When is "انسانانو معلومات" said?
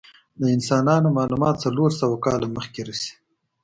0.55-1.55